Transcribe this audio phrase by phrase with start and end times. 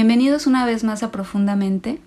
[0.00, 2.00] Bienvenidos una vez más a Profundamente.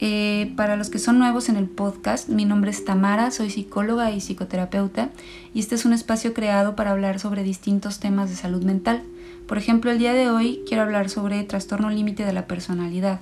[0.00, 4.10] Eh, para los que son nuevos en el podcast, mi nombre es Tamara, soy psicóloga
[4.10, 5.10] y psicoterapeuta
[5.54, 9.04] y este es un espacio creado para hablar sobre distintos temas de salud mental.
[9.46, 13.20] Por ejemplo, el día de hoy quiero hablar sobre trastorno límite de la personalidad.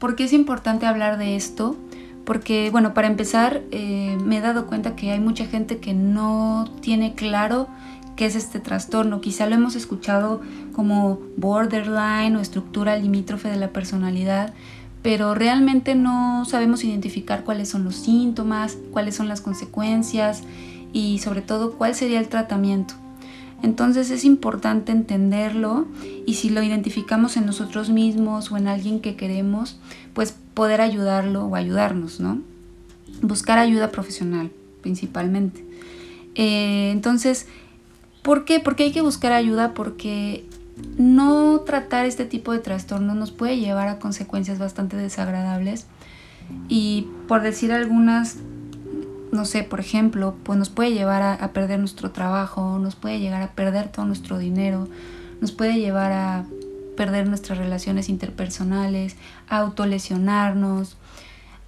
[0.00, 1.76] ¿Por qué es importante hablar de esto?
[2.24, 6.68] Porque, bueno, para empezar, eh, me he dado cuenta que hay mucha gente que no
[6.80, 7.68] tiene claro
[8.20, 9.22] qué es este trastorno.
[9.22, 10.42] Quizá lo hemos escuchado
[10.74, 14.52] como borderline o estructura limítrofe de la personalidad,
[15.00, 20.42] pero realmente no sabemos identificar cuáles son los síntomas, cuáles son las consecuencias
[20.92, 22.92] y sobre todo cuál sería el tratamiento.
[23.62, 25.86] Entonces es importante entenderlo
[26.26, 29.80] y si lo identificamos en nosotros mismos o en alguien que queremos,
[30.12, 32.42] pues poder ayudarlo o ayudarnos, ¿no?
[33.22, 34.50] Buscar ayuda profesional
[34.82, 35.64] principalmente.
[36.34, 37.46] Eh, entonces,
[38.22, 38.60] ¿Por qué?
[38.60, 40.44] Porque hay que buscar ayuda porque
[40.98, 45.86] no tratar este tipo de trastornos nos puede llevar a consecuencias bastante desagradables
[46.68, 48.36] y por decir algunas,
[49.32, 53.42] no sé, por ejemplo, pues nos puede llevar a, perder nuestro trabajo, nos puede llegar
[53.42, 54.88] a perder todo nuestro dinero,
[55.40, 56.44] nos puede llevar a
[56.96, 59.16] perder nuestras relaciones interpersonales,
[59.48, 60.96] a autolesionarnos,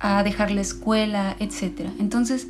[0.00, 1.88] a dejar la escuela, etc.
[1.98, 2.48] Entonces,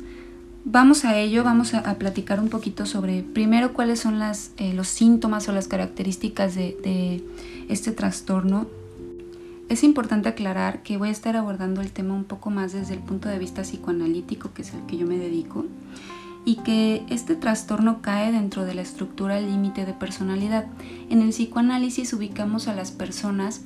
[0.65, 4.87] Vamos a ello, vamos a, platicar un poquito sobre primero cuáles son las, eh, los
[4.87, 7.21] síntomas o las características de, de
[7.67, 8.65] este trastorno.
[9.67, 13.01] Es importante aclarar que voy a estar abordando el tema un poco más desde el
[13.01, 15.65] punto de vista psicoanalítico, que es el que yo me dedico,
[16.45, 20.67] y que este trastorno cae dentro de la estructura límite de personalidad.
[21.09, 23.61] En el psicoanálisis ubicamos a las personas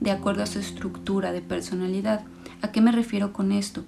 [0.00, 2.24] de acuerdo a su estructura de personalidad.
[2.60, 3.84] ¿A qué me refiero con esto?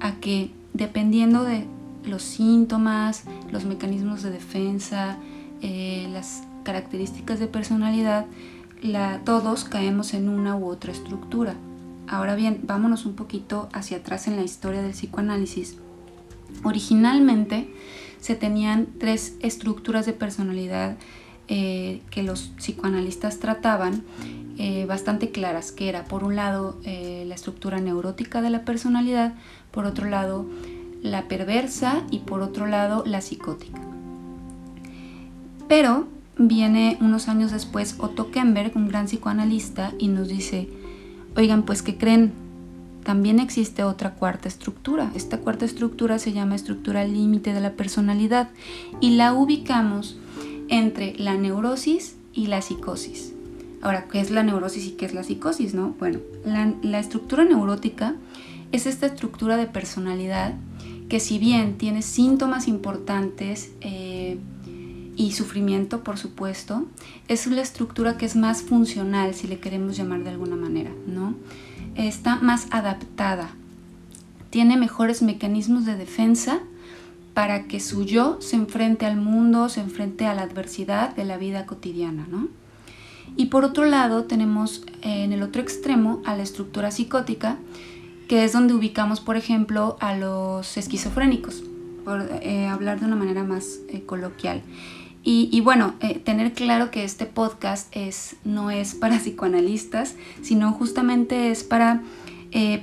[0.00, 1.66] A que dependiendo de
[2.04, 5.18] los síntomas, los mecanismos de defensa,
[5.60, 8.26] eh, las características de personalidad,
[9.24, 11.54] todos caemos en una u otra estructura.
[12.08, 15.76] Ahora bien, vámonos un poquito hacia atrás en la historia del psicoanálisis.
[16.64, 17.72] Originalmente
[18.20, 20.96] se tenían tres estructuras de personalidad
[21.48, 24.02] eh, que los psicoanalistas trataban
[24.58, 29.34] eh, bastante claras, que era por un lado la estructura neurótica de la personalidad,
[29.70, 30.46] por otro lado
[31.02, 33.80] la perversa y por otro lado la psicótica.
[35.68, 36.06] Pero
[36.38, 40.68] viene unos años después Otto Kemberg, un gran psicoanalista, y nos dice,
[41.36, 42.32] oigan, pues que creen,
[43.04, 45.10] también existe otra cuarta estructura.
[45.14, 48.50] Esta cuarta estructura se llama estructura límite de la personalidad
[49.00, 50.16] y la ubicamos
[50.68, 53.32] entre la neurosis y la psicosis.
[53.82, 55.74] Ahora, ¿qué es la neurosis y qué es la psicosis?
[55.74, 55.96] No?
[55.98, 58.14] Bueno, la, la estructura neurótica
[58.70, 60.54] es esta estructura de personalidad
[61.08, 64.38] que si bien tiene síntomas importantes eh,
[65.16, 66.86] y sufrimiento, por supuesto,
[67.28, 71.34] es la estructura que es más funcional, si le queremos llamar de alguna manera, ¿no?
[71.94, 73.50] Está más adaptada,
[74.50, 76.60] tiene mejores mecanismos de defensa
[77.34, 81.36] para que su yo se enfrente al mundo, se enfrente a la adversidad de la
[81.36, 82.48] vida cotidiana, ¿no?
[83.36, 87.56] Y por otro lado tenemos eh, en el otro extremo a la estructura psicótica,
[88.32, 91.62] que es donde ubicamos, por ejemplo, a los esquizofrénicos,
[92.02, 94.62] por eh, hablar de una manera más eh, coloquial.
[95.22, 101.50] Y, bueno, eh, tener claro que este podcast es, no es para psicoanalistas, sino justamente
[101.50, 102.00] es para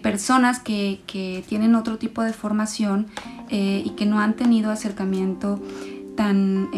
[0.03, 3.07] personas que, que, tienen otro tipo de formación
[3.49, 5.59] y que no han tenido acercamiento
[6.15, 6.69] tan,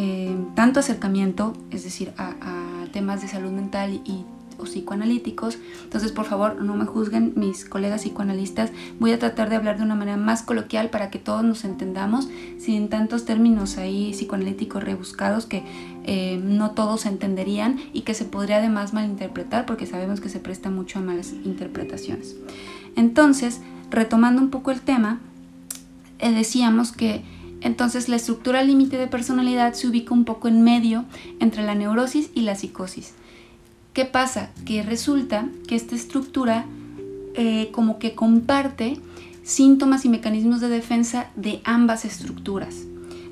[0.56, 4.24] tanto acercamiento, es decir, a, a temas de salud mental y
[4.70, 5.58] psicoanalíticos.
[5.84, 8.72] Entonces, por favor, no me juzguen mis colegas psicoanalistas.
[9.00, 12.30] Voy a tratar de hablar de una manera más coloquial para que todos nos entendamos,
[12.58, 15.64] sin tantos términos ahí psicoanalíticos rebuscados que
[16.04, 20.70] eh, no todos entenderían y que se podría además malinterpretar porque sabemos que se presta
[20.70, 22.36] mucho a malas interpretaciones.
[22.96, 25.20] Entonces, retomando un poco el tema,
[26.20, 27.24] eh, decíamos que
[27.62, 31.06] entonces la estructura límite de personalidad se ubica un poco en medio
[31.40, 33.14] entre la neurosis y la psicosis.
[33.94, 34.52] ¿Qué pasa?
[34.66, 36.66] Que resulta que esta estructura
[37.36, 38.98] eh, como que comparte
[39.44, 42.86] síntomas y mecanismos de defensa de ambas estructuras.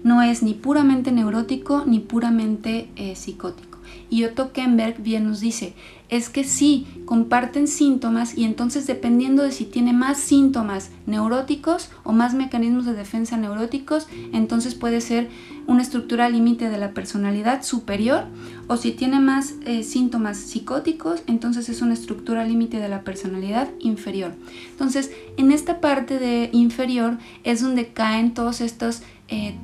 [0.04, 3.80] No es ni puramente neurótico ni puramente eh, psicótico.
[4.10, 5.74] Y Otto Kemberg bien nos dice,
[6.10, 12.12] es que sí, comparten síntomas y entonces dependiendo de si tiene más síntomas neuróticos o
[12.12, 15.30] más mecanismos de defensa neuróticos, entonces puede ser
[15.68, 18.26] una estructura límite de la personalidad superior
[18.68, 23.70] o si tiene más eh, síntomas psicóticos, entonces es una estructura límite de la personalidad
[23.80, 24.34] inferior.
[24.72, 29.04] Entonces, en esta parte de inferior es donde caen todos estos...
[29.28, 29.56] Eh,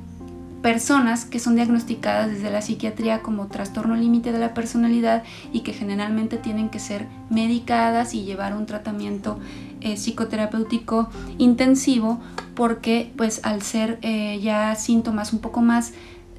[0.66, 5.22] personas que son diagnosticadas desde la psiquiatría como trastorno límite de la personalidad
[5.52, 9.38] y que generalmente tienen que ser medicadas y llevar un tratamiento
[9.80, 11.08] eh, psicoterapéutico
[11.38, 12.20] intensivo
[12.56, 15.92] porque pues al ser eh, ya síntomas un poco más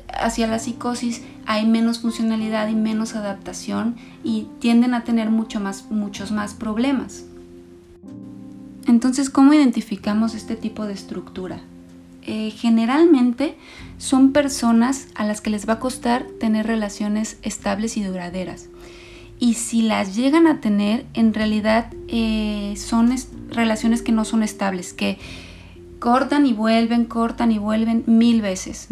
[0.10, 3.96] hacia la psicosis hay menos funcionalidad y menos adaptación
[4.26, 7.24] y tienden a tener mucho más, muchos más problemas.
[8.88, 11.62] Entonces, ¿cómo identificamos este tipo de estructura?
[12.28, 13.56] Eh, generalmente
[13.98, 18.68] son personas a las que les va a costar tener relaciones estables y duraderas.
[19.40, 23.16] Y si las llegan a tener, en realidad eh, son
[23.50, 25.20] relaciones que no son estables, que
[26.00, 28.90] cortan y vuelven, cortan y vuelven mil veces,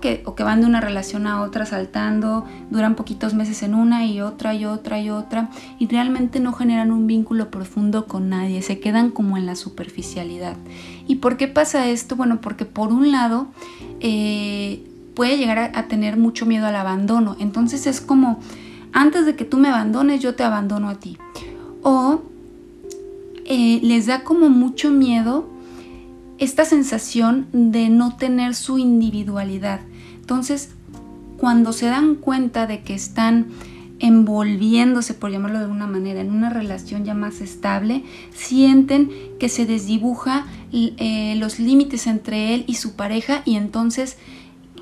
[0.00, 4.04] que, o que van de una relación a otra saltando, duran poquitos meses en una
[4.04, 8.62] y otra y otra y otra, y realmente no generan un vínculo profundo con nadie,
[8.62, 10.56] se quedan como en la superficialidad.
[11.10, 12.14] ¿Y por qué pasa esto?
[12.14, 13.48] Bueno, porque por un lado
[13.98, 14.80] eh,
[15.16, 18.38] puede llegar a, tener mucho miedo al abandono, entonces es como,
[18.92, 21.18] antes de que tú me abandones, yo te abandono a ti.
[21.82, 22.22] O
[23.44, 25.50] eh, les da como mucho miedo
[26.38, 29.80] esta sensación de no tener su individualidad.
[30.20, 30.68] Entonces,
[31.38, 33.48] cuando se dan cuenta de que están
[34.00, 38.02] envolviéndose, por llamarlo de alguna manera, en una relación ya más estable,
[38.34, 44.16] sienten que se desdibuja eh, los límites entre él y su pareja y entonces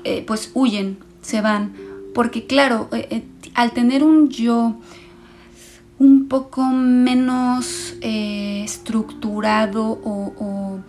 [0.03, 1.73] eh, pues huyen, se van.
[2.15, 3.23] Porque claro, eh,
[3.53, 4.77] al tener un yo
[5.99, 10.79] un poco menos estructurado o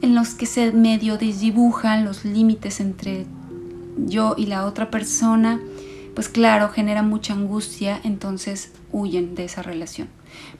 [0.00, 3.26] en los que se medio desdibujan los límites entre
[3.96, 5.60] yo y la otra persona,
[6.14, 10.08] pues claro, genera mucha angustia, entonces huyen de esa relación.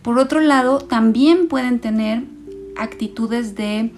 [0.02, 2.24] Por otro lado, también pueden tener
[2.76, 3.92] actitudes de,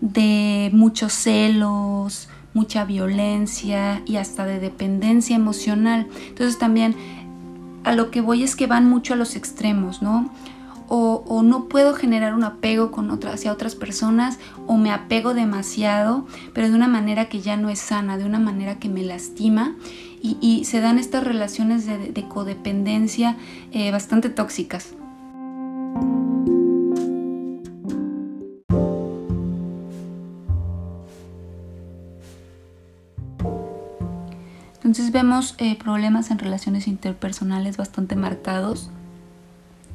[0.00, 6.06] de muchos celos, mucha violencia y hasta de dependencia emocional.
[6.28, 6.96] Entonces también
[7.84, 10.30] a lo que voy es que van mucho a los extremos, ¿no?
[10.88, 16.68] o, no puedo generar un apego con hacia otras personas o me apego demasiado, pero
[16.68, 19.76] de una manera que ya no es sana, de una manera que me lastima
[20.22, 23.36] y, se dan estas relaciones de, codependencia
[23.72, 24.94] eh, bastante tóxicas.
[34.76, 38.90] Entonces vemos eh, problemas en relaciones interpersonales bastante marcados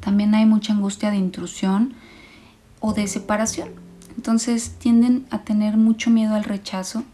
[0.04, 1.94] también hay mucha angustia de intrusión
[2.80, 3.70] o de separación.
[4.16, 7.04] Entonces tienden a tener mucho miedo al rechazo,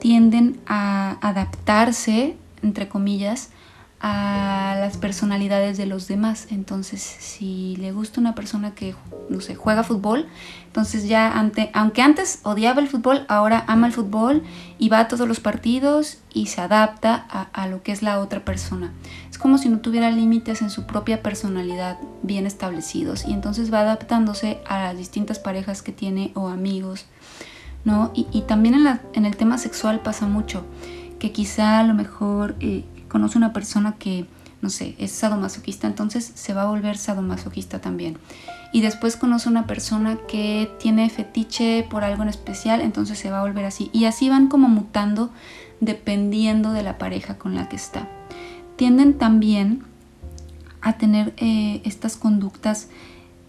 [0.00, 3.50] tienden a adaptarse, entre comillas,
[4.00, 6.46] a las personalidades de los demás.
[6.50, 8.94] Entonces, si le gusta una persona que,
[9.28, 10.26] no sé, juega fútbol,
[10.66, 14.42] entonces ya, ante, aunque antes odiaba el fútbol, ahora ama el fútbol
[14.78, 18.20] y va a todos los partidos y se adapta a, a lo que es la
[18.20, 18.92] otra persona.
[19.30, 23.80] Es como si no tuviera límites en su propia personalidad bien establecidos y entonces va
[23.80, 27.04] adaptándose a las distintas parejas que tiene o amigos,
[27.84, 28.12] ¿no?
[28.14, 30.64] Y, también en, el tema sexual pasa mucho,
[31.18, 32.56] que quizá a lo mejor...
[32.60, 34.24] Eh, conoce una persona que,
[34.62, 38.16] no sé, es sadomasoquista, entonces se va a volver sadomasoquista también.
[38.72, 43.40] Y después conoce una persona que tiene fetiche por algo en especial, entonces se va
[43.40, 43.90] a volver así.
[43.92, 45.30] Y así van como mutando
[45.80, 48.08] dependiendo de la pareja con la que está.
[48.76, 49.82] Tienden también
[50.80, 52.88] a tener eh, estas conductas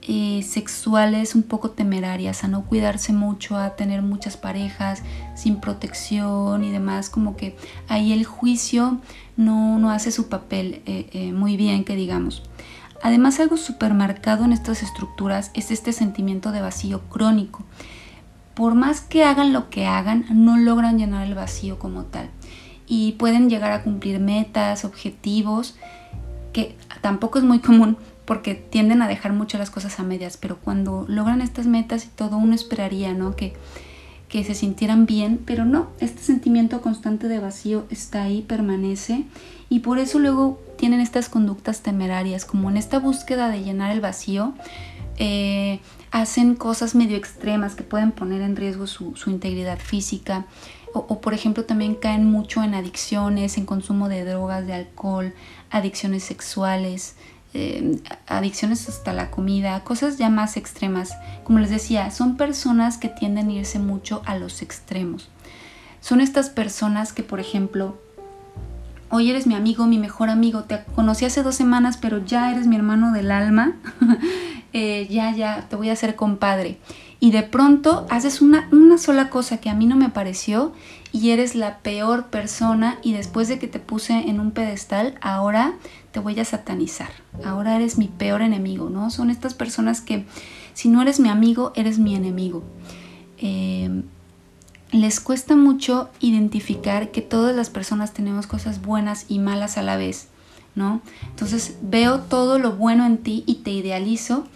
[0.03, 5.03] eh, sexuales un poco temerarias, a no cuidarse mucho, a tener muchas parejas
[5.35, 7.55] sin protección y demás, como que
[7.87, 8.99] ahí el juicio
[9.37, 12.41] no, no hace su papel eh, eh, muy bien, que digamos.
[13.03, 17.63] Además, algo súper marcado en estas estructuras es este sentimiento de vacío crónico.
[18.55, 22.29] Por más que hagan lo que hagan, no logran llenar el vacío como tal.
[22.87, 25.75] Y pueden llegar a cumplir metas, objetivos,
[26.53, 27.97] que tampoco es muy común,
[28.31, 32.07] porque tienden a dejar mucho las cosas a medias, pero cuando logran estas metas y
[32.07, 33.35] todo, uno esperaría, ¿no?
[33.35, 33.51] Que,
[34.29, 39.25] que se sintieran bien, pero no, este sentimiento constante de vacío está ahí, permanece,
[39.67, 43.99] y por eso luego tienen estas conductas temerarias, como en esta búsqueda de llenar el
[43.99, 44.53] vacío,
[45.17, 50.45] eh, hacen cosas medio extremas que pueden poner en riesgo su, integridad física,
[50.93, 55.33] o, o, por ejemplo también caen mucho en adicciones, en consumo de drogas, de alcohol,
[55.69, 57.15] adicciones sexuales,
[57.53, 61.13] eh, adicciones hasta la comida, cosas ya más extremas.
[61.43, 65.29] Como les decía, son personas que tienden a irse mucho a los extremos.
[65.99, 67.97] Son estas personas que, por ejemplo,
[69.09, 72.67] hoy eres mi amigo, mi mejor amigo, te conocí hace dos semanas, pero ya eres
[72.67, 73.73] mi hermano del alma,
[74.73, 76.77] eh, ya, ya, te voy a hacer compadre.
[77.21, 80.73] Y de pronto haces una, una sola cosa que a mí no me pareció
[81.13, 85.75] y eres la peor persona y después de que te puse en un pedestal, ahora
[86.11, 87.11] te voy a satanizar,
[87.45, 89.11] ahora eres mi peor enemigo, ¿no?
[89.11, 90.25] Son estas personas que
[90.73, 92.63] si no eres mi amigo, eres mi enemigo.
[93.37, 94.01] Em,
[94.91, 99.95] les cuesta mucho identificar que todas las personas tenemos cosas buenas y malas a la
[99.95, 100.27] vez,
[100.73, 101.01] ¿no?
[101.29, 104.47] Entonces veo todo lo bueno en ti y te idealizo,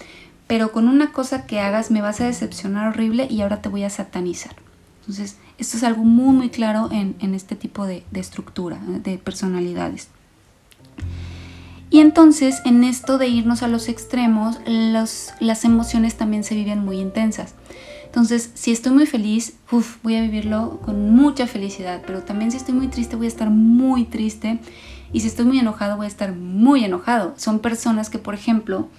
[0.48, 3.84] pero con una cosa que hagas me vas a decepcionar horrible y ahora te voy
[3.84, 4.56] a satanizar.
[5.02, 10.10] Entonces, esto es algo muy, muy claro en, este tipo de, estructura, de personalidades.
[11.90, 17.00] Y entonces, en esto de irnos a los extremos, las emociones también se viven muy
[17.00, 17.54] intensas.
[18.06, 19.58] Entonces, si estoy muy feliz,
[20.02, 23.50] voy a vivirlo con mucha felicidad, pero también si estoy muy triste, voy a estar
[23.50, 24.60] muy triste.
[25.14, 27.34] Y si estoy muy enojado, voy a estar muy enojado.
[27.38, 28.90] Son personas que, por ejemplo,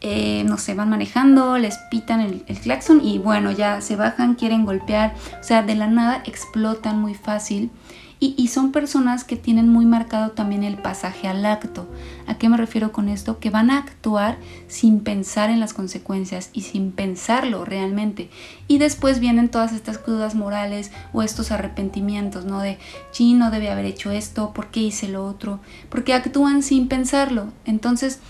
[0.00, 4.34] eh, no sé, van manejando, les pitan el, el, claxon y bueno, ya se bajan,
[4.34, 5.14] quieren golpear.
[5.40, 7.70] O sea, de la nada explotan muy fácil.
[8.18, 11.86] Y, son personas que tienen muy marcado también el pasaje al acto.
[12.26, 13.40] ¿A qué me refiero con esto?
[13.40, 14.38] Que van a actuar
[14.68, 18.30] sin pensar en las consecuencias y sin pensarlo realmente.
[18.68, 22.60] Y después vienen todas estas crudas morales o estos arrepentimientos, ¿no?
[22.60, 22.78] De,
[23.10, 25.60] sí, no debe haber hecho esto, ¿por qué hice lo otro?
[25.90, 27.52] Porque actúan sin pensarlo.
[27.66, 28.20] Entonces,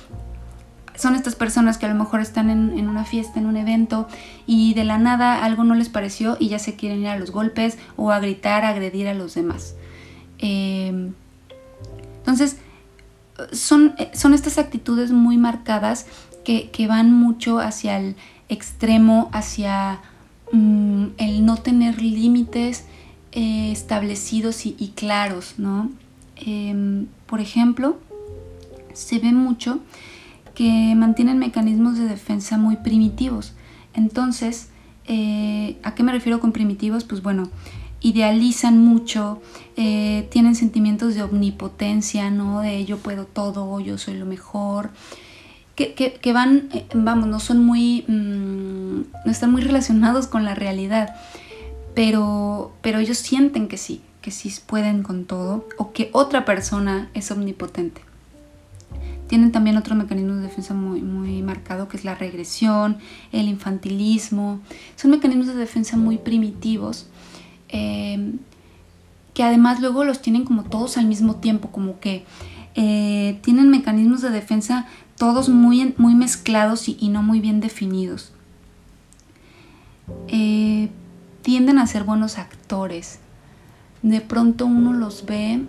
[0.97, 4.09] son estas personas que a lo mejor están en, una fiesta, en un evento
[4.47, 7.31] y de la nada algo no les pareció y ya se quieren ir a los
[7.31, 9.75] golpes o a gritar, a agredir a los demás.
[10.39, 11.13] Em,
[12.19, 12.57] entonces,
[13.53, 16.07] son, son, estas actitudes muy marcadas
[16.45, 18.17] que, van mucho hacia el
[18.49, 20.01] extremo, hacia
[20.53, 22.85] mm, el no tener límites
[23.33, 25.91] eh, establecidos y, claros, ¿no?
[26.37, 27.99] Em, por ejemplo,
[28.95, 29.81] se ve mucho
[30.57, 33.53] que mantienen mecanismos de defensa muy primitivos.
[33.93, 34.71] Entonces,
[35.07, 37.05] eh, ¿a qué me refiero con primitivos?
[37.05, 37.51] Pues bueno,
[38.01, 39.43] idealizan mucho,
[39.77, 42.63] eh, tienen sentimientos de omnipotencia, ¿no?
[42.63, 44.91] De yo puedo todo, yo soy lo mejor.
[45.77, 51.15] Que, van, eh, vamos, no son muy, mm, no están muy relacionados con la realidad,
[51.95, 57.11] pero, pero ellos sienten que sí, que sí pueden con todo, o que otra persona
[57.13, 58.01] es omnipotente.
[59.27, 62.99] Tienen también otro mecanismo de defensa muy, muy marcado que es la regresión,
[63.33, 64.61] el infantilismo.
[64.95, 67.09] Son mecanismos de defensa muy primitivos
[67.69, 68.39] em,
[69.35, 72.25] que además luego los tienen como todos al mismo tiempo, como que
[72.75, 78.33] eh, tienen mecanismos de defensa todos muy, muy mezclados y, no muy bien definidos.
[80.29, 80.91] Eh,
[81.43, 83.19] tienden a ser buenos actores.
[84.03, 85.63] De pronto uno los ve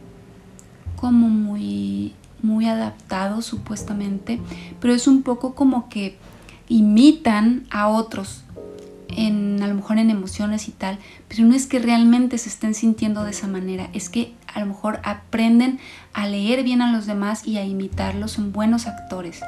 [0.96, 2.14] como muy
[2.48, 4.40] muy adaptados supuestamente,
[4.80, 6.18] pero es un poco como que
[6.70, 8.44] imitan a otros
[9.10, 12.74] en a lo mejor en emociones y tal, pero no es que realmente se estén
[12.74, 15.80] sintiendo de esa manera, es que a lo mejor aprenden
[16.14, 19.42] a leer bien a los demás y a imitarlos, son buenos actores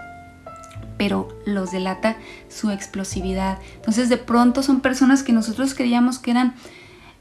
[0.97, 2.17] pero los delata
[2.49, 3.57] su explosividad.
[3.75, 6.55] Entonces de pronto son personas que nosotros creíamos que eran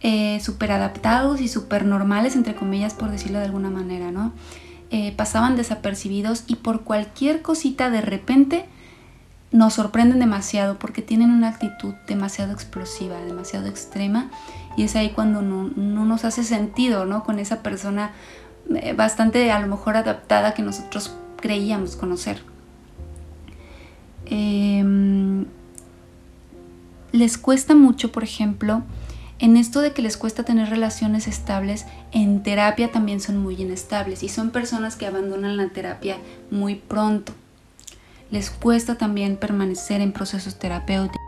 [0.01, 4.33] eh, súper adaptados y súper normales, entre comillas, por decirlo de alguna manera, ¿no?
[4.91, 8.65] Eh, pasaban desapercibidos y por cualquier cosita de repente
[9.51, 14.31] nos sorprenden demasiado porque tienen una actitud demasiado explosiva, demasiado extrema
[14.79, 17.23] y es ahí cuando no, nos hace sentido ¿no?
[17.23, 18.13] con esa persona
[18.75, 22.43] eh, bastante a lo mejor adaptada que nosotros creíamos conocer.
[24.25, 25.45] Em,
[27.13, 28.83] les cuesta mucho, por ejemplo,
[29.41, 34.23] en esto de que les cuesta tener relaciones estables, en terapia también son muy inestables
[34.25, 36.17] y son personas que abandonan la terapia
[36.51, 37.33] muy pronto.
[38.31, 41.19] Les cuesta también permanecer en procesos terapéuticos.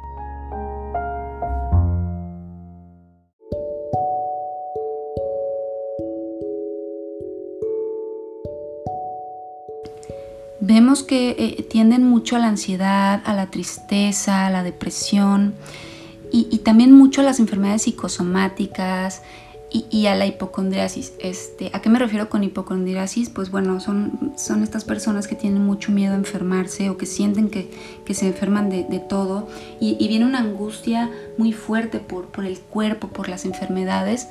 [10.63, 15.55] Vemos que eh, tienden mucho a la ansiedad, a la tristeza, a la depresión
[16.33, 19.23] y, también mucho a las enfermedades psicosomáticas
[19.73, 21.13] y, a la hipocondriasis.
[21.21, 23.31] Este, ¿A qué me refiero con hipocondriasis?
[23.31, 27.51] Pues bueno, son, son estas personas que tienen mucho miedo a enfermarse o que sienten
[27.51, 27.71] que,
[28.13, 29.49] se enferman de, todo
[29.81, 34.29] y, viene una angustia muy fuerte por, por el cuerpo, por las enfermedades.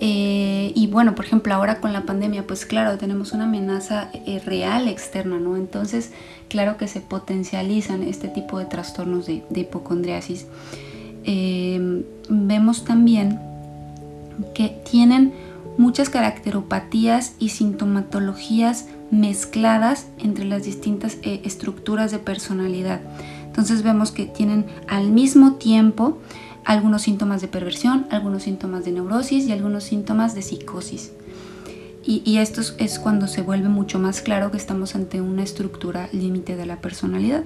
[0.00, 4.40] Eh, y bueno, por ejemplo, ahora con la pandemia, pues claro, tenemos una amenaza eh,
[4.44, 5.56] real externa, ¿no?
[5.56, 6.12] Entonces,
[6.48, 10.46] claro que se potencializan este tipo de trastornos de, de hipocondriasis.
[11.30, 13.38] Em, vemos también
[14.54, 15.34] que tienen
[15.76, 23.02] muchas caracteropatías y sintomatologías mezcladas entre las distintas eh, estructuras de personalidad.
[23.44, 26.16] Entonces vemos que tienen al mismo tiempo
[26.64, 31.12] algunos síntomas de perversión, algunos síntomas de neurosis y algunos síntomas de psicosis.
[32.10, 36.56] Y, esto es, cuando se vuelve mucho más claro que estamos ante una estructura límite
[36.56, 37.44] de la personalidad.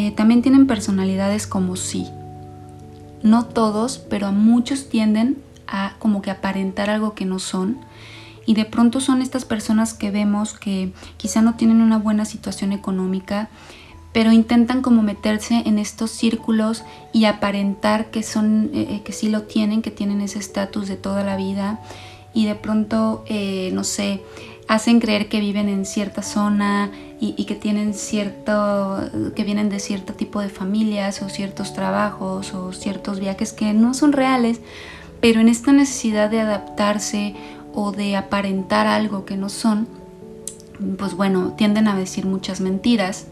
[0.00, 2.06] Eh, también tienen personalidades como sí.
[3.22, 7.76] No todos, pero a muchos tienden a como que aparentar algo que no son.
[8.46, 12.72] Y de pronto son estas personas que vemos que quizá no tienen una buena situación
[12.72, 13.50] económica,
[14.14, 19.28] pero intentan como meterse en estos círculos y aparentar que son, eh, eh, que sí
[19.28, 21.78] lo tienen, que tienen ese estatus de toda la vida
[22.32, 23.24] y de pronto,
[23.72, 24.22] no sé,
[24.70, 29.00] hacen creer que viven en cierta zona y, que tienen cierto,
[29.34, 33.94] que vienen de cierto tipo de familias o ciertos trabajos o ciertos viajes que no
[33.94, 34.60] son reales,
[35.20, 37.34] pero en esta necesidad de adaptarse
[37.74, 39.88] o de aparentar algo que no son,
[40.98, 43.26] pues bueno, tienden a decir muchas mentiras.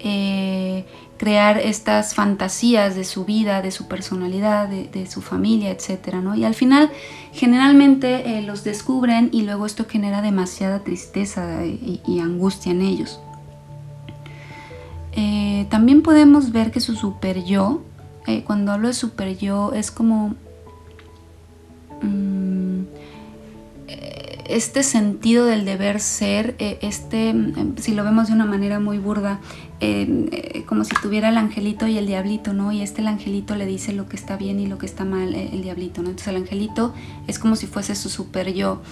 [0.00, 0.86] Eh,
[1.20, 6.14] crear estas fantasías de su vida, de su personalidad, de, su familia, etc.
[6.14, 6.34] ¿no?
[6.34, 6.90] Y al final
[7.34, 13.20] generalmente eh, los descubren y luego esto genera demasiada tristeza y, angustia en ellos.
[15.12, 17.82] Eh, también podemos ver que su super yo,
[18.46, 20.36] cuando hablo de super yo, es como...
[22.00, 22.49] Mm,
[24.56, 27.34] este sentido del deber ser, este,
[27.76, 29.40] si lo vemos de una manera muy burda,
[29.82, 32.70] eh, como si tuviera el angelito y el diablito, ¿no?
[32.70, 35.34] Y este el angelito le dice lo que está bien y lo que está mal
[35.34, 36.10] eh, el, diablito, ¿no?
[36.10, 36.92] Entonces el angelito
[37.26, 38.82] es como si fuese su super yo.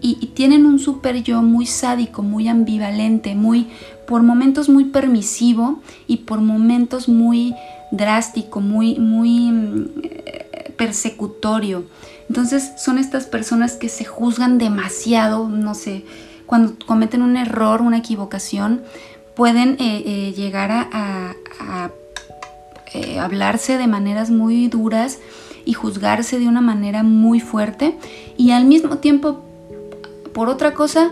[0.00, 3.68] Y, tienen un super yo muy sádico, muy ambivalente, muy
[4.08, 7.54] por momentos muy permisivo y por momentos muy
[7.92, 11.84] drástico, muy, muy eh, persecutorio.
[12.28, 16.04] Entonces son estas personas que se juzgan demasiado, no sé,
[16.46, 18.82] cuando cometen un error, una equivocación,
[19.34, 21.34] pueden eh, eh, llegar a,
[22.92, 25.18] eh, hablarse de maneras muy duras
[25.64, 27.96] y juzgarse de una manera muy fuerte.
[28.36, 29.42] Y al mismo tiempo
[30.32, 31.10] por otra cosa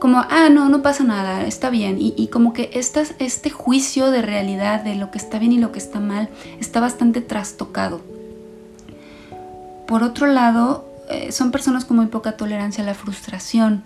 [0.00, 4.82] como ah no no pasa nada está bien y, como que este juicio de realidad
[4.82, 8.00] de lo que está bien y lo que está mal está bastante trastocado
[9.86, 10.88] por otro lado
[11.30, 13.82] son personas con muy poca tolerancia a la frustración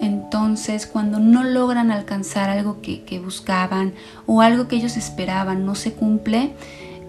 [0.00, 3.92] entonces, cuando no logran alcanzar algo que, buscaban
[4.26, 6.52] o algo que ellos esperaban no se cumple,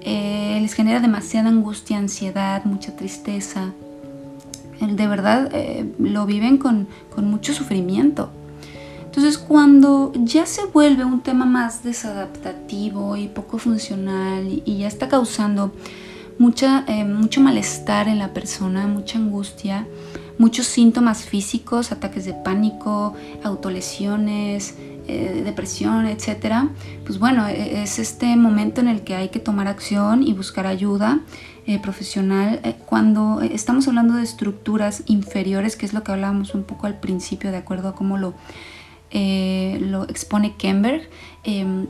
[0.02, 3.72] eh, les genera demasiada angustia, ansiedad, mucha tristeza.
[4.82, 8.30] De verdad eh, lo viven con, mucho sufrimiento.
[9.06, 15.08] Entonces, cuando ya se vuelve un tema más desadaptativo y poco funcional y, ya está
[15.08, 15.72] causando
[16.38, 19.88] mucha, eh, mucho malestar en la persona, mucha angustia,
[20.38, 23.14] muchos síntomas físicos, ataques de pánico,
[23.44, 24.76] autolesiones,
[25.08, 26.70] eh, depresión, etcétera,
[27.06, 30.68] pues bueno, e, es este momento en el que hay que tomar acción y buscar
[30.68, 31.20] ayuda
[31.68, 32.60] eh, profesional.
[32.86, 37.52] Cuando estamos hablando de estructuras inferiores, que es lo que hablábamos un poco al principio,
[37.52, 38.34] de acuerdo a cómo lo,
[39.12, 41.08] lo expone Kemberg,
[41.44, 41.88] em,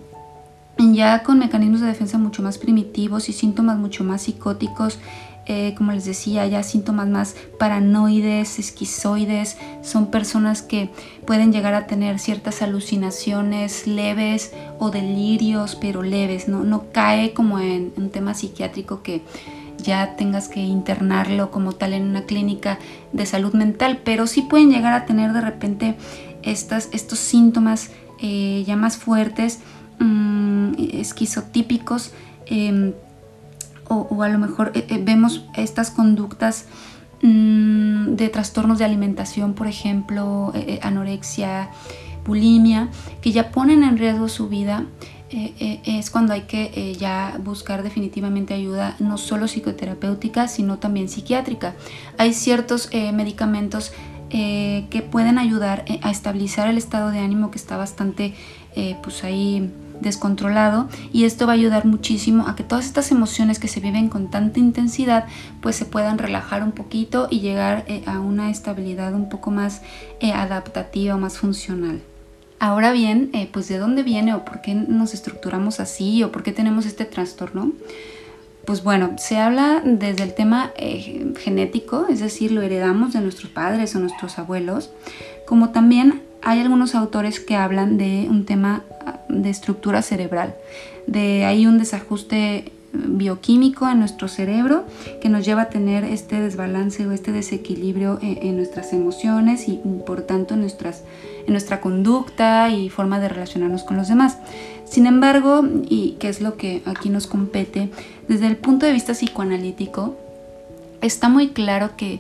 [0.89, 4.99] ya con mecanismos de defensa mucho más primitivos y síntomas mucho más psicóticos,
[5.45, 10.89] eh, como les decía, ya síntomas más paranoides, esquizoides, son personas que
[11.25, 17.59] pueden llegar a tener ciertas alucinaciones leves o delirios, pero leves, no, no cae como
[17.59, 19.21] en un tema psiquiátrico que
[19.77, 22.77] ya tengas que internarlo como tal en una clínica
[23.11, 25.95] de salud mental, pero sí pueden llegar a tener de repente
[26.43, 29.59] estas, estos síntomas eh, ya más fuertes,
[30.01, 32.11] mmm, esquizotípicos.
[32.45, 32.93] Em,
[33.91, 36.65] o, a lo mejor eh, eh, vemos estas conductas
[37.21, 41.69] mm, de trastornos de alimentación, por ejemplo, eh, anorexia,
[42.25, 42.89] bulimia,
[43.21, 44.85] que ya ponen en riesgo su vida,
[45.33, 51.73] es cuando hay que ya buscar definitivamente ayuda, no solo psicoterapéutica, sino también psiquiátrica.
[52.17, 53.93] Hay ciertos medicamentos
[54.29, 58.33] que pueden ayudar a estabilizar el estado de ánimo que está bastante,
[59.01, 63.67] pues ahí descontrolado y esto va a ayudar muchísimo a que todas estas emociones que
[63.67, 65.25] se viven con tanta intensidad
[65.61, 69.81] pues se puedan relajar un poquito y llegar eh, a una estabilidad un poco más
[70.19, 72.01] eh, adaptativa, más funcional.
[72.59, 76.43] Ahora bien, eh, pues de dónde viene o por qué nos estructuramos así o por
[76.43, 77.71] qué tenemos este trastorno.
[78.65, 80.71] Pues bueno, se habla desde el tema
[81.39, 84.91] genético, es decir, lo heredamos de nuestros padres o nuestros abuelos,
[85.47, 88.83] como también hay algunos autores que hablan de un tema
[89.29, 90.55] de estructura cerebral,
[91.07, 94.83] de ahí un desajuste bioquímico en nuestro cerebro
[95.21, 100.21] que nos lleva a tener este desbalance o este desequilibrio en, nuestras emociones y por
[100.23, 101.03] tanto en, nuestras,
[101.45, 104.37] en nuestra conducta y forma de relacionarnos con los demás.
[104.85, 107.89] Sin embargo, y que es lo que aquí nos compete,
[108.27, 110.17] desde el punto de vista psicoanalítico,
[111.01, 112.19] está muy claro que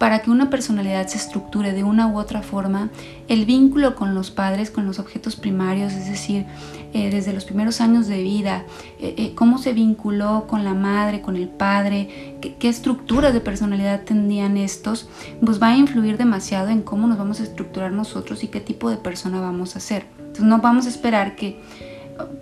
[0.00, 2.88] para que una personalidad se estructure de una u otra forma,
[3.28, 6.46] el vínculo con los padres, con los objetos primarios, es decir,
[6.94, 8.64] eh, desde los primeros años de vida,
[8.98, 13.42] eh, eh, cómo se vinculó con la madre, con el padre, qué, qué, estructuras de
[13.42, 15.06] personalidad tendrían estos,
[15.44, 18.88] pues va a influir demasiado en cómo nos vamos a estructurar nosotros y qué tipo
[18.88, 20.06] de persona vamos a ser.
[20.18, 21.60] Entonces no vamos a esperar que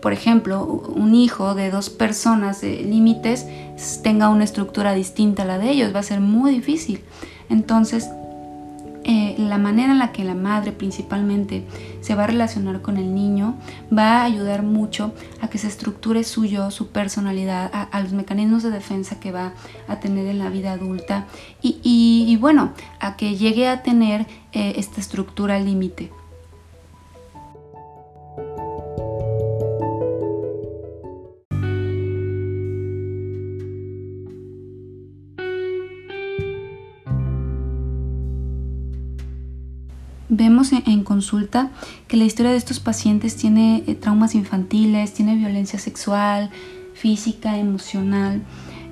[0.00, 3.46] por ejemplo, un hijo de dos personas de límites
[4.02, 7.00] tenga una estructura distinta a la de ellos, va a ser muy difícil.
[7.48, 8.10] Entonces,
[9.10, 11.64] eh, la manera en la que la madre principalmente
[12.02, 13.54] se va a relacionar con el niño
[13.90, 18.62] va a ayudar mucho a que se estructure su yo, su personalidad, a, los mecanismos
[18.62, 19.54] de defensa que va
[19.86, 21.26] a tener en la vida adulta
[21.62, 26.10] y, bueno, a que llegue a tener eh, esta estructura límite.
[40.30, 41.70] Vemos en, consulta
[42.06, 46.50] que la historia de estos pacientes tiene eh, traumas infantiles, tiene violencia sexual,
[46.94, 48.42] física, emocional.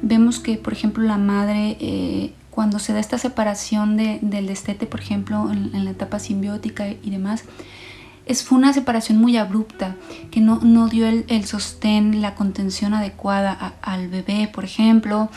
[0.01, 5.01] Vemos que, por ejemplo, la madre, eh, cuando se da esta separación del destete, por
[5.01, 7.44] ejemplo, en, la etapa simbiótica y demás,
[8.27, 9.97] es, fue una separación muy abrupta,
[10.31, 15.31] que no, no dio el, el, sostén, la contención adecuada al bebé, por ejemplo.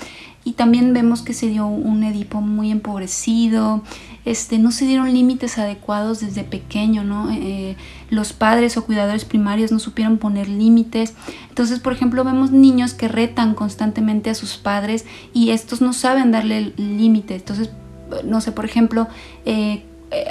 [0.43, 3.84] Y también vemos que se dio un Edipo muy empobrecido,
[4.25, 7.30] este, no se dieron límites adecuados desde pequeño, ¿no?
[7.32, 7.75] Eh,
[8.10, 11.13] los padres o cuidadores primarios no supieron poner límites.
[11.49, 16.32] Entonces, por ejemplo, vemos niños que retan constantemente a sus padres y estos no saben
[16.32, 17.41] darle límites.
[17.41, 17.69] Entonces,
[18.23, 19.08] no sé, por ejemplo,
[19.45, 19.84] eh, eh,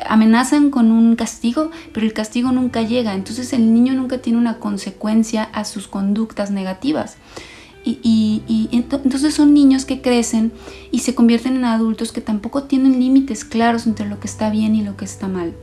[0.06, 3.14] amenazan con un castigo, pero el castigo nunca llega.
[3.14, 7.16] Entonces el niño nunca tiene una consecuencia a sus conductas negativas.
[7.84, 10.52] Y, entonces son niños que crecen
[10.90, 14.74] y se convierten en adultos que tampoco tienen límites claros entre lo que está bien
[14.74, 15.54] y lo que está mal.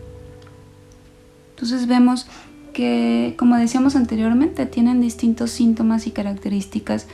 [1.52, 2.26] Entonces vemos
[2.74, 7.08] que, como decíamos anteriormente, tienen distintos síntomas y características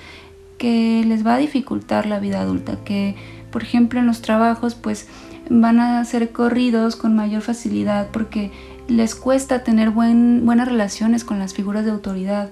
[0.58, 3.16] que les va a dificultar la vida adulta, que
[3.52, 5.08] por ejemplo en los trabajos pues
[5.60, 8.52] van a ser corridos con mayor facilidad porque
[8.88, 12.50] les cuesta tener buenas relaciones con las figuras de autoridad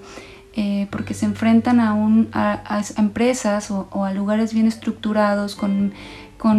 [0.62, 1.94] eh, porque se enfrentan a,
[2.34, 5.94] a, empresas o, a lugares bien estructurados, con,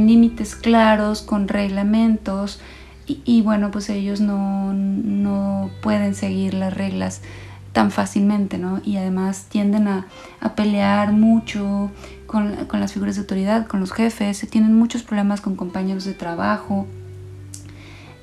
[0.07, 2.61] límites claros, con reglamentos,
[3.07, 7.23] y, bueno, pues ellos no, pueden seguir las reglas
[7.73, 8.81] tan fácilmente, ¿no?
[8.85, 10.07] Y además tienden a,
[10.57, 11.91] pelear mucho
[12.27, 16.87] con, las figuras de autoridad, con los jefes, tienen muchos problemas con compañeros de trabajo.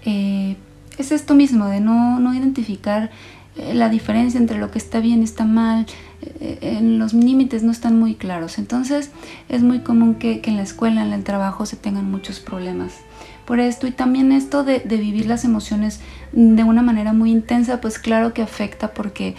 [0.03, 0.57] Eh,
[0.97, 3.11] es esto mismo de no, no identificar
[3.55, 5.85] eh, la diferencia entre lo que está bien y está mal,
[6.21, 8.57] eh, los límites no están muy claros.
[8.57, 9.11] Entonces
[9.49, 12.93] es muy común que, en la escuela, en el trabajo se tengan muchos problemas
[13.45, 17.81] por esto y también esto de, de, vivir las emociones de una manera muy intensa,
[17.81, 19.35] pues claro que afecta porque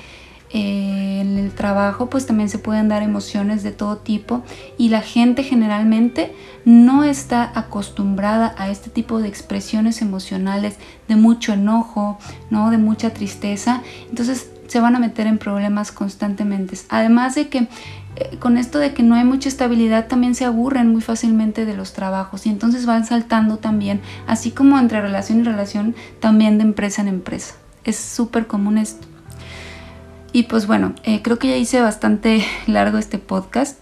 [0.51, 4.43] eh, en el trabajo pues también se pueden dar emociones de todo tipo
[4.79, 6.33] y la gente generalmente
[6.65, 12.71] no está acostumbrada a este tipo de expresiones emocionales de mucho enojo, ¿no?
[12.71, 16.79] de mucha tristeza, entonces se van a meter en problemas constantemente.
[16.89, 17.69] Además de que
[18.39, 21.93] con esto de que no hay mucha estabilidad también se aburren muy fácilmente de los
[21.93, 27.03] trabajos y entonces van saltando también, así como entre relación y relación, también de empresa
[27.03, 27.55] en empresa.
[27.85, 29.07] Es súper común esto.
[30.33, 33.79] Y pues bueno, eh, creo que ya hice bastante largo este podcast.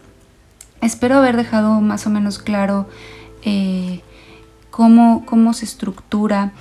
[0.81, 2.89] Espero haber dejado más o menos claro
[3.43, 4.03] eh,
[4.71, 6.53] cómo, cómo se estructura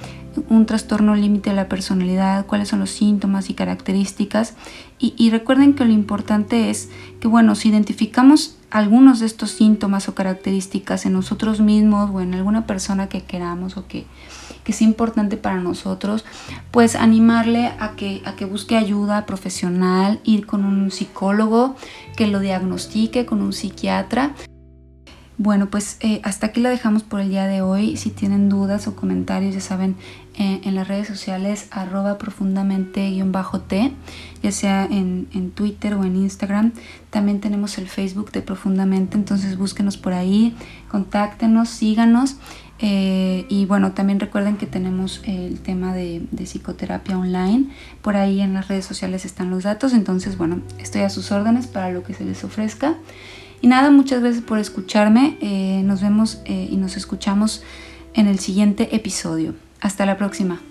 [0.50, 4.56] un trastorno límite de la personalidad, cuáles son los síntomas y características.
[4.98, 10.16] Y, recuerden que lo importante es que, bueno, si identificamos algunos de estos síntomas o
[10.16, 14.06] características en nosotros mismos o en alguna persona que queramos o que
[14.66, 16.26] que es importante para nosotros,
[16.72, 21.76] pues animarle a que, a que busque ayuda profesional, ir con un psicólogo
[22.18, 24.34] que lo diagnostique, con un psiquiatra.
[25.38, 27.98] Bueno, pues eh, hasta aquí la dejamos por el día de hoy.
[27.98, 29.98] Si tienen dudas o comentarios, ya saben,
[30.38, 33.92] eh, en las redes sociales arroba profundamente-t,
[34.42, 36.72] ya sea en, en, Twitter o en Instagram.
[37.10, 40.56] También tenemos el Facebook de Profundamente, entonces búsquenos por ahí,
[40.90, 42.38] contáctenos, síganos
[42.80, 47.70] Eh, y bueno, también recuerden que tenemos el tema de, psicoterapia online.
[48.02, 49.94] Por ahí en las redes sociales están los datos.
[49.94, 52.96] Entonces, bueno, estoy a sus órdenes para lo que se les ofrezca.
[53.66, 55.40] Y nada, muchas gracias por escucharme.
[55.42, 57.64] Eh, nos vemos y nos escuchamos
[58.14, 59.56] en el siguiente episodio.
[59.82, 60.62] Hasta la próxima.